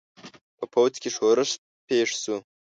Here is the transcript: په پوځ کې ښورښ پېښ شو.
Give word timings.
په 0.57 0.65
پوځ 0.73 0.93
کې 1.01 1.09
ښورښ 1.15 1.49
پېښ 1.87 2.09
شو. 2.23 2.37